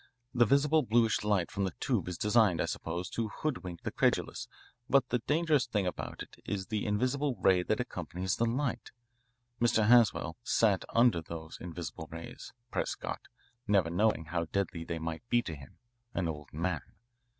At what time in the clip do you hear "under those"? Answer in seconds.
10.89-11.59